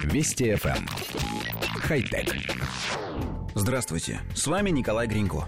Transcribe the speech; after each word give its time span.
Вести 0.00 0.52
FM. 0.52 0.78
Эм. 0.78 0.86
Хай-тек. 1.82 2.34
Здравствуйте, 3.54 4.20
с 4.34 4.46
вами 4.46 4.70
Николай 4.70 5.06
Гринько. 5.06 5.46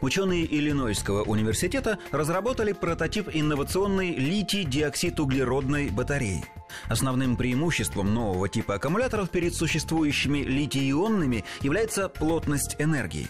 Ученые 0.00 0.44
Иллинойского 0.44 1.22
университета 1.22 1.98
разработали 2.10 2.72
прототип 2.72 3.28
инновационной 3.32 4.14
литий-диоксид-углеродной 4.14 5.90
батареи. 5.90 6.44
Основным 6.88 7.36
преимуществом 7.36 8.12
нового 8.12 8.48
типа 8.48 8.74
аккумуляторов 8.74 9.30
перед 9.30 9.54
существующими 9.54 10.38
литий-ионными 10.38 11.44
является 11.62 12.08
плотность 12.08 12.76
энергии. 12.78 13.28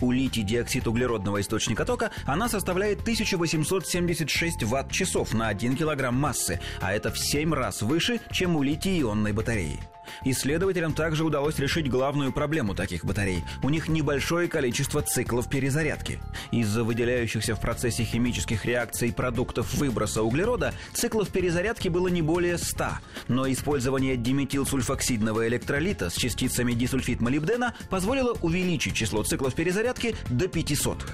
У 0.00 0.12
литий-диоксид 0.12 0.86
углеродного 0.86 1.40
источника 1.40 1.84
тока 1.84 2.10
она 2.24 2.48
составляет 2.48 3.00
1876 3.00 4.62
ватт-часов 4.62 5.34
на 5.34 5.48
1 5.48 5.76
килограмм 5.76 6.14
массы, 6.14 6.60
а 6.80 6.94
это 6.94 7.10
в 7.10 7.18
7 7.18 7.52
раз 7.52 7.82
выше, 7.82 8.20
чем 8.30 8.56
у 8.56 8.62
литий-ионной 8.62 9.32
батареи. 9.32 9.80
Исследователям 10.28 10.92
также 10.92 11.24
удалось 11.24 11.60
решить 11.60 11.88
главную 11.88 12.32
проблему 12.32 12.74
таких 12.74 13.04
батарей. 13.04 13.44
У 13.62 13.68
них 13.68 13.86
небольшое 13.86 14.48
количество 14.48 15.00
циклов 15.00 15.48
перезарядки. 15.48 16.18
Из-за 16.50 16.82
выделяющихся 16.82 17.54
в 17.54 17.60
процессе 17.60 18.02
химических 18.02 18.64
реакций 18.64 19.12
продуктов 19.12 19.72
выброса 19.74 20.24
углерода 20.24 20.74
циклов 20.92 21.28
перезарядки 21.28 21.88
было 21.88 22.08
не 22.08 22.22
более 22.22 22.58
100. 22.58 22.86
Но 23.28 23.48
использование 23.52 24.16
диметилсульфоксидного 24.16 25.46
электролита 25.46 26.10
с 26.10 26.14
частицами 26.14 26.72
дисульфид 26.72 27.20
молибдена 27.20 27.74
позволило 27.88 28.36
увеличить 28.42 28.96
число 28.96 29.22
циклов 29.22 29.54
перезарядки 29.54 30.16
до 30.28 30.48
500. 30.48 31.06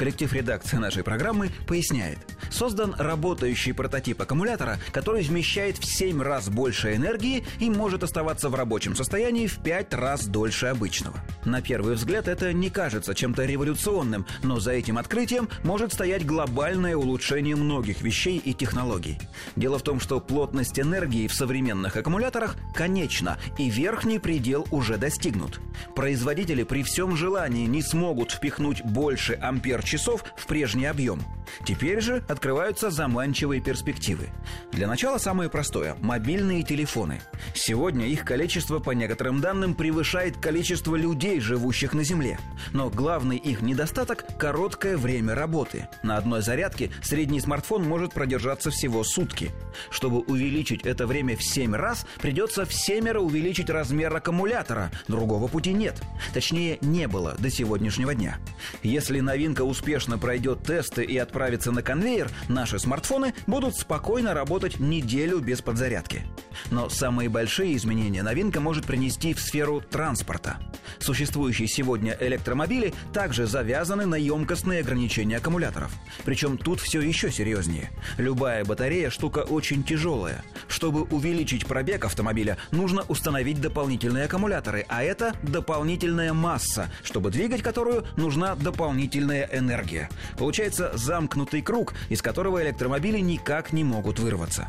Коллектив 0.00 0.32
редакции 0.32 0.78
нашей 0.78 1.04
программы 1.04 1.50
поясняет. 1.66 2.16
Создан 2.50 2.94
работающий 2.96 3.74
прототип 3.74 4.22
аккумулятора, 4.22 4.78
который 4.92 5.22
вмещает 5.22 5.76
в 5.76 5.84
7 5.84 6.22
раз 6.22 6.48
больше 6.48 6.94
энергии 6.96 7.44
и 7.58 7.68
может 7.68 8.02
оставаться 8.02 8.48
в 8.48 8.54
рабочем 8.54 8.96
состоянии 8.96 9.46
в 9.46 9.58
5 9.58 9.92
раз 9.92 10.24
дольше 10.24 10.68
обычного. 10.68 11.20
На 11.44 11.60
первый 11.60 11.96
взгляд 11.96 12.28
это 12.28 12.54
не 12.54 12.70
кажется 12.70 13.14
чем-то 13.14 13.44
революционным, 13.44 14.24
но 14.42 14.58
за 14.58 14.72
этим 14.72 14.96
открытием 14.96 15.50
может 15.64 15.92
стоять 15.92 16.24
глобальное 16.24 16.96
улучшение 16.96 17.54
многих 17.54 18.00
вещей 18.00 18.38
и 18.38 18.54
технологий. 18.54 19.18
Дело 19.54 19.78
в 19.78 19.82
том, 19.82 20.00
что 20.00 20.18
плотность 20.18 20.80
энергии 20.80 21.28
в 21.28 21.34
современных 21.34 21.96
аккумуляторах 21.96 22.56
конечна, 22.74 23.36
и 23.58 23.68
верхний 23.68 24.18
предел 24.18 24.66
уже 24.70 24.96
достигнут. 24.96 25.60
Производители 25.94 26.62
при 26.62 26.84
всем 26.84 27.16
желании 27.16 27.66
не 27.66 27.82
смогут 27.82 28.30
впихнуть 28.30 28.82
больше 28.82 29.34
ампер 29.34 29.82
часов 29.90 30.24
в 30.36 30.46
прежний 30.46 30.86
объем. 30.86 31.20
Теперь 31.64 32.00
же 32.00 32.22
открываются 32.28 32.90
заманчивые 32.90 33.60
перспективы. 33.60 34.28
Для 34.70 34.86
начала 34.86 35.18
самое 35.18 35.50
простое– 35.50 35.96
мобильные 36.00 36.62
телефоны. 36.62 37.20
Сегодня 37.54 38.06
их 38.06 38.24
количество, 38.24 38.78
по 38.78 38.92
некоторым 38.92 39.40
данным, 39.40 39.74
превышает 39.74 40.36
количество 40.36 40.94
людей, 40.94 41.40
живущих 41.40 41.92
на 41.92 42.04
Земле. 42.04 42.38
Но 42.72 42.88
главный 42.88 43.36
их 43.36 43.62
недостаток– 43.62 44.24
короткое 44.38 44.96
время 44.96 45.34
работы. 45.34 45.88
На 46.02 46.16
одной 46.16 46.42
зарядке 46.42 46.90
средний 47.02 47.40
смартфон 47.40 47.82
может 47.82 48.14
продержаться 48.14 48.70
всего 48.70 49.02
сутки. 49.02 49.50
Чтобы 49.90 50.20
увеличить 50.20 50.86
это 50.86 51.06
время 51.06 51.36
в 51.36 51.42
7 51.42 51.74
раз, 51.74 52.06
придется 52.20 52.64
в 52.64 52.72
семеро 52.72 53.20
увеличить 53.20 53.70
размер 53.70 54.14
аккумулятора. 54.14 54.90
Другого 55.08 55.48
пути 55.48 55.72
нет. 55.72 56.00
Точнее, 56.32 56.78
не 56.80 57.08
было 57.08 57.34
до 57.38 57.50
сегодняшнего 57.50 58.14
дня. 58.14 58.38
Если 58.82 59.20
новинка 59.20 59.62
успешно 59.80 60.18
пройдет 60.18 60.62
тесты 60.62 61.04
и 61.04 61.16
отправится 61.16 61.72
на 61.72 61.82
конвейер, 61.82 62.30
наши 62.48 62.78
смартфоны 62.78 63.32
будут 63.46 63.76
спокойно 63.76 64.34
работать 64.34 64.78
неделю 64.78 65.38
без 65.38 65.62
подзарядки. 65.62 66.26
Но 66.70 66.90
самые 66.90 67.30
большие 67.30 67.74
изменения 67.76 68.22
новинка 68.22 68.60
может 68.60 68.84
принести 68.84 69.32
в 69.32 69.40
сферу 69.40 69.80
транспорта. 69.80 70.58
Существующие 70.98 71.68
сегодня 71.68 72.16
электромобили 72.20 72.92
также 73.12 73.46
завязаны 73.46 74.06
на 74.06 74.16
емкостные 74.16 74.80
ограничения 74.80 75.36
аккумуляторов. 75.38 75.92
Причем 76.24 76.58
тут 76.58 76.80
все 76.80 77.00
еще 77.00 77.30
серьезнее. 77.30 77.90
Любая 78.18 78.64
батарея 78.64 79.10
штука 79.10 79.40
очень 79.40 79.84
тяжелая. 79.84 80.44
Чтобы 80.68 81.02
увеличить 81.02 81.66
пробег 81.66 82.04
автомобиля, 82.04 82.58
нужно 82.70 83.02
установить 83.08 83.60
дополнительные 83.60 84.24
аккумуляторы, 84.24 84.84
а 84.88 85.02
это 85.02 85.34
дополнительная 85.42 86.32
масса, 86.32 86.90
чтобы 87.02 87.30
двигать 87.30 87.62
которую 87.62 88.06
нужна 88.16 88.54
дополнительная 88.54 89.48
энергия. 89.52 90.08
Получается 90.38 90.90
замкнутый 90.94 91.62
круг, 91.62 91.94
из 92.08 92.22
которого 92.22 92.62
электромобили 92.62 93.18
никак 93.18 93.72
не 93.72 93.84
могут 93.84 94.18
вырваться. 94.18 94.68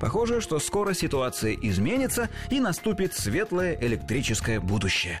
Похоже, 0.00 0.40
что 0.40 0.58
скоро 0.58 0.94
ситуация 0.94 1.54
изменится 1.54 2.28
и 2.50 2.60
наступит 2.60 3.14
светлое 3.14 3.76
электрическое 3.80 4.60
будущее. 4.60 5.20